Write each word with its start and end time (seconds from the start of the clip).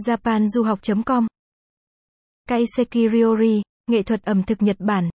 japanduhoc.com 0.00 1.26
Kaiseki 2.48 3.10
Ryori, 3.12 3.62
nghệ 3.90 4.02
thuật 4.02 4.22
ẩm 4.22 4.42
thực 4.42 4.62
Nhật 4.62 4.76
Bản. 4.78 5.10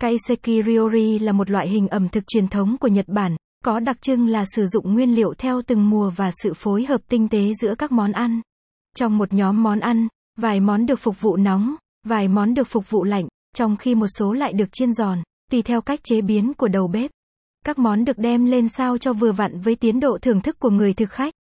Kaiseki 0.00 0.64
Ryori 0.66 1.18
là 1.18 1.32
một 1.32 1.50
loại 1.50 1.68
hình 1.68 1.88
ẩm 1.88 2.08
thực 2.08 2.24
truyền 2.26 2.48
thống 2.48 2.76
của 2.80 2.88
Nhật 2.88 3.08
Bản, 3.08 3.36
có 3.64 3.80
đặc 3.80 4.02
trưng 4.02 4.26
là 4.26 4.44
sử 4.56 4.66
dụng 4.66 4.94
nguyên 4.94 5.14
liệu 5.14 5.34
theo 5.38 5.62
từng 5.62 5.90
mùa 5.90 6.10
và 6.10 6.30
sự 6.42 6.54
phối 6.54 6.84
hợp 6.84 7.00
tinh 7.08 7.28
tế 7.28 7.52
giữa 7.60 7.74
các 7.78 7.92
món 7.92 8.12
ăn. 8.12 8.40
Trong 8.96 9.18
một 9.18 9.32
nhóm 9.32 9.62
món 9.62 9.80
ăn, 9.80 10.08
vài 10.36 10.60
món 10.60 10.86
được 10.86 11.00
phục 11.00 11.20
vụ 11.20 11.36
nóng, 11.36 11.74
vài 12.06 12.28
món 12.28 12.54
được 12.54 12.68
phục 12.68 12.90
vụ 12.90 13.04
lạnh, 13.04 13.28
trong 13.56 13.76
khi 13.76 13.94
một 13.94 14.06
số 14.18 14.32
lại 14.32 14.52
được 14.52 14.68
chiên 14.72 14.92
giòn, 14.92 15.22
tùy 15.50 15.62
theo 15.62 15.80
cách 15.80 16.00
chế 16.02 16.20
biến 16.20 16.54
của 16.54 16.68
đầu 16.68 16.88
bếp. 16.88 17.10
Các 17.64 17.78
món 17.78 18.04
được 18.04 18.18
đem 18.18 18.44
lên 18.44 18.68
sao 18.68 18.98
cho 18.98 19.12
vừa 19.12 19.32
vặn 19.32 19.60
với 19.60 19.76
tiến 19.76 20.00
độ 20.00 20.18
thưởng 20.22 20.40
thức 20.40 20.58
của 20.58 20.70
người 20.70 20.94
thực 20.94 21.10
khách. 21.10 21.34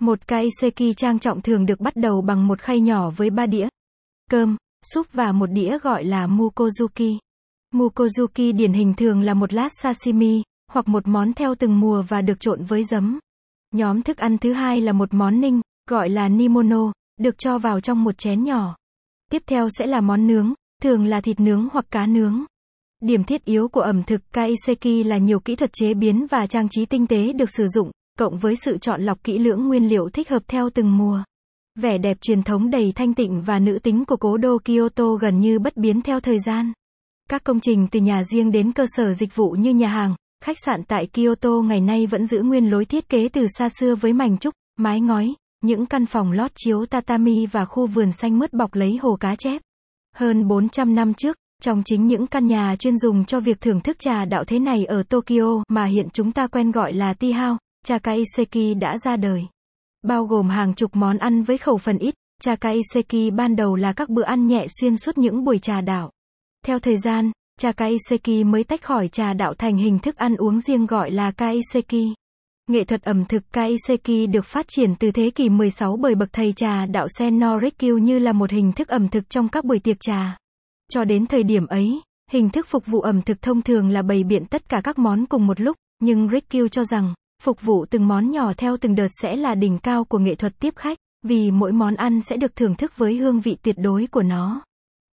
Một 0.00 0.26
kaiseki 0.26 0.94
trang 0.96 1.18
trọng 1.18 1.42
thường 1.42 1.66
được 1.66 1.80
bắt 1.80 1.96
đầu 1.96 2.22
bằng 2.22 2.46
một 2.46 2.60
khay 2.60 2.80
nhỏ 2.80 3.10
với 3.10 3.30
ba 3.30 3.46
đĩa 3.46 3.68
cơm, 4.30 4.56
súp 4.92 5.12
và 5.12 5.32
một 5.32 5.46
đĩa 5.46 5.78
gọi 5.82 6.04
là 6.04 6.26
mukozuki. 6.26 7.18
Mukozuki 7.74 8.56
điển 8.56 8.72
hình 8.72 8.94
thường 8.94 9.20
là 9.20 9.34
một 9.34 9.52
lát 9.52 9.68
sashimi, 9.82 10.42
hoặc 10.72 10.88
một 10.88 11.08
món 11.08 11.32
theo 11.32 11.54
từng 11.54 11.80
mùa 11.80 12.02
và 12.08 12.20
được 12.20 12.40
trộn 12.40 12.64
với 12.64 12.84
giấm. 12.84 13.18
Nhóm 13.74 14.02
thức 14.02 14.16
ăn 14.16 14.38
thứ 14.38 14.52
hai 14.52 14.80
là 14.80 14.92
một 14.92 15.14
món 15.14 15.40
ninh, 15.40 15.60
gọi 15.88 16.08
là 16.08 16.28
nimono, 16.28 16.92
được 17.20 17.38
cho 17.38 17.58
vào 17.58 17.80
trong 17.80 18.04
một 18.04 18.18
chén 18.18 18.44
nhỏ. 18.44 18.76
Tiếp 19.30 19.42
theo 19.46 19.68
sẽ 19.78 19.86
là 19.86 20.00
món 20.00 20.26
nướng, 20.26 20.52
thường 20.82 21.04
là 21.04 21.20
thịt 21.20 21.40
nướng 21.40 21.68
hoặc 21.72 21.86
cá 21.90 22.06
nướng. 22.06 22.44
Điểm 23.00 23.24
thiết 23.24 23.44
yếu 23.44 23.68
của 23.68 23.80
ẩm 23.80 24.02
thực 24.02 24.32
kaiseki 24.32 25.06
là 25.06 25.18
nhiều 25.18 25.40
kỹ 25.40 25.56
thuật 25.56 25.70
chế 25.72 25.94
biến 25.94 26.26
và 26.30 26.46
trang 26.46 26.68
trí 26.68 26.86
tinh 26.86 27.06
tế 27.06 27.32
được 27.32 27.50
sử 27.50 27.66
dụng, 27.66 27.90
cộng 28.18 28.38
với 28.38 28.54
sự 28.64 28.78
chọn 28.78 29.02
lọc 29.02 29.24
kỹ 29.24 29.38
lưỡng 29.38 29.68
nguyên 29.68 29.88
liệu 29.88 30.08
thích 30.12 30.28
hợp 30.28 30.42
theo 30.48 30.70
từng 30.70 30.98
mùa. 30.98 31.22
Vẻ 31.78 31.98
đẹp 31.98 32.16
truyền 32.20 32.42
thống 32.42 32.70
đầy 32.70 32.92
thanh 32.94 33.14
tịnh 33.14 33.42
và 33.42 33.58
nữ 33.58 33.78
tính 33.82 34.04
của 34.04 34.16
cố 34.16 34.36
đô 34.36 34.58
Kyoto 34.64 35.14
gần 35.14 35.40
như 35.40 35.58
bất 35.58 35.76
biến 35.76 36.02
theo 36.02 36.20
thời 36.20 36.38
gian. 36.46 36.72
Các 37.28 37.44
công 37.44 37.60
trình 37.60 37.88
từ 37.90 38.00
nhà 38.00 38.22
riêng 38.24 38.50
đến 38.50 38.72
cơ 38.72 38.86
sở 38.88 39.12
dịch 39.12 39.36
vụ 39.36 39.50
như 39.50 39.70
nhà 39.70 39.88
hàng, 39.88 40.14
khách 40.44 40.56
sạn 40.64 40.82
tại 40.88 41.06
Kyoto 41.06 41.50
ngày 41.50 41.80
nay 41.80 42.06
vẫn 42.06 42.24
giữ 42.24 42.42
nguyên 42.42 42.70
lối 42.70 42.84
thiết 42.84 43.08
kế 43.08 43.28
từ 43.28 43.46
xa 43.58 43.68
xưa 43.80 43.94
với 43.94 44.12
mảnh 44.12 44.38
trúc, 44.38 44.54
mái 44.78 45.00
ngói, 45.00 45.34
những 45.62 45.86
căn 45.86 46.06
phòng 46.06 46.32
lót 46.32 46.50
chiếu 46.54 46.86
tatami 46.86 47.46
và 47.46 47.64
khu 47.64 47.86
vườn 47.86 48.12
xanh 48.12 48.38
mướt 48.38 48.52
bọc 48.52 48.74
lấy 48.74 48.96
hồ 48.96 49.16
cá 49.20 49.34
chép. 49.38 49.62
Hơn 50.14 50.48
400 50.48 50.94
năm 50.94 51.14
trước, 51.14 51.36
trong 51.62 51.82
chính 51.84 52.06
những 52.06 52.26
căn 52.26 52.46
nhà 52.46 52.76
chuyên 52.78 52.98
dùng 52.98 53.24
cho 53.24 53.40
việc 53.40 53.60
thưởng 53.60 53.80
thức 53.80 53.98
trà 53.98 54.24
đạo 54.24 54.44
thế 54.44 54.58
này 54.58 54.84
ở 54.84 55.02
Tokyo 55.02 55.62
mà 55.68 55.84
hiện 55.84 56.08
chúng 56.12 56.32
ta 56.32 56.46
quen 56.46 56.70
gọi 56.70 56.92
là 56.92 57.14
tea 57.14 57.32
house, 57.32 57.58
chakaiseki 57.86 58.74
đã 58.80 58.98
ra 58.98 59.16
đời. 59.16 59.46
Bao 60.02 60.24
gồm 60.26 60.48
hàng 60.48 60.74
chục 60.74 60.96
món 60.96 61.18
ăn 61.18 61.42
với 61.42 61.58
khẩu 61.58 61.78
phần 61.78 61.98
ít, 61.98 62.14
Chakaiseki 62.40 63.32
ban 63.32 63.56
đầu 63.56 63.76
là 63.76 63.92
các 63.92 64.08
bữa 64.08 64.22
ăn 64.22 64.46
nhẹ 64.46 64.66
xuyên 64.80 64.96
suốt 64.96 65.18
những 65.18 65.44
buổi 65.44 65.58
trà 65.58 65.80
đạo. 65.80 66.10
Theo 66.66 66.78
thời 66.78 66.96
gian, 66.96 67.30
chakaiseki 67.60 68.44
mới 68.46 68.64
tách 68.64 68.82
khỏi 68.82 69.08
trà 69.08 69.32
đạo 69.32 69.54
thành 69.54 69.76
hình 69.76 69.98
thức 69.98 70.16
ăn 70.16 70.36
uống 70.36 70.60
riêng 70.60 70.86
gọi 70.86 71.10
là 71.10 71.30
Kaiseki. 71.30 72.14
Nghệ 72.70 72.84
thuật 72.84 73.02
ẩm 73.02 73.24
thực 73.24 73.42
Kaiseki 73.52 74.30
được 74.32 74.44
phát 74.44 74.68
triển 74.68 74.94
từ 74.94 75.10
thế 75.10 75.30
kỷ 75.30 75.48
16 75.48 75.96
bởi 75.96 76.14
bậc 76.14 76.32
thầy 76.32 76.52
trà 76.52 76.86
đạo 76.86 77.06
Sen 77.18 77.38
no 77.38 77.60
Rikyu 77.60 77.98
như 77.98 78.18
là 78.18 78.32
một 78.32 78.50
hình 78.50 78.72
thức 78.72 78.88
ẩm 78.88 79.08
thực 79.08 79.30
trong 79.30 79.48
các 79.48 79.64
buổi 79.64 79.78
tiệc 79.78 79.96
trà. 80.00 80.36
Cho 80.92 81.04
đến 81.04 81.26
thời 81.26 81.42
điểm 81.42 81.66
ấy, 81.66 82.00
hình 82.30 82.50
thức 82.50 82.66
phục 82.66 82.86
vụ 82.86 83.00
ẩm 83.00 83.22
thực 83.22 83.42
thông 83.42 83.62
thường 83.62 83.88
là 83.88 84.02
bày 84.02 84.24
biện 84.24 84.46
tất 84.46 84.68
cả 84.68 84.80
các 84.84 84.98
món 84.98 85.26
cùng 85.26 85.46
một 85.46 85.60
lúc, 85.60 85.76
nhưng 86.02 86.28
Rikyu 86.28 86.68
cho 86.68 86.84
rằng, 86.84 87.14
Phục 87.42 87.62
vụ 87.62 87.86
từng 87.90 88.08
món 88.08 88.30
nhỏ 88.30 88.52
theo 88.56 88.76
từng 88.76 88.94
đợt 88.94 89.08
sẽ 89.22 89.36
là 89.36 89.54
đỉnh 89.54 89.78
cao 89.78 90.04
của 90.04 90.18
nghệ 90.18 90.34
thuật 90.34 90.58
tiếp 90.60 90.76
khách, 90.76 90.98
vì 91.22 91.50
mỗi 91.50 91.72
món 91.72 91.94
ăn 91.94 92.20
sẽ 92.20 92.36
được 92.36 92.56
thưởng 92.56 92.74
thức 92.74 92.96
với 92.96 93.16
hương 93.16 93.40
vị 93.40 93.56
tuyệt 93.62 93.76
đối 93.78 94.06
của 94.06 94.22
nó. 94.22 94.62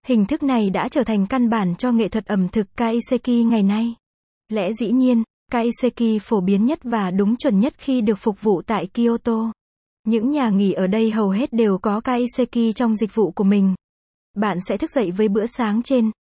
Hình 0.08 0.26
thức 0.26 0.44
này 0.44 0.70
đã 0.70 0.88
trở 0.92 1.04
thành 1.04 1.28
căn 1.28 1.50
bản 1.50 1.76
cho 1.76 1.92
nghệ 1.92 2.08
thuật 2.08 2.26
ẩm 2.26 2.50
thực 2.50 2.68
kaiseki 2.76 3.46
ngày 3.46 3.64
nay. 3.64 3.96
Lẽ 4.50 4.74
dĩ 4.80 4.92
nhiên, 4.92 5.24
kaiseki 5.52 6.20
phổ 6.22 6.42
biến 6.42 6.66
nhất 6.66 6.80
và 6.84 7.12
đúng 7.12 7.36
chuẩn 7.36 7.60
nhất 7.60 7.74
khi 7.78 8.02
được 8.02 8.16
phục 8.16 8.42
vụ 8.42 8.62
tại 8.62 8.88
Kyoto. 8.88 9.52
Những 10.04 10.32
nhà 10.32 10.50
nghỉ 10.50 10.72
ở 10.72 10.88
đây 10.88 11.12
hầu 11.12 11.30
hết 11.30 11.54
đều 11.54 11.78
có 11.78 12.02
kaiseki 12.02 12.76
trong 12.76 12.96
dịch 12.96 13.16
vụ 13.16 13.32
của 13.32 13.44
mình. 13.44 13.76
Bạn 14.34 14.58
sẽ 14.68 14.78
thức 14.78 14.92
dậy 14.92 15.12
với 15.12 15.28
bữa 15.28 15.46
sáng 15.46 15.84
trên. 15.84 16.12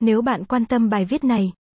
Nếu 0.00 0.22
bạn 0.22 0.44
quan 0.44 0.64
tâm 0.64 0.88
bài 0.88 1.04
viết 1.04 1.24
này, 1.24 1.52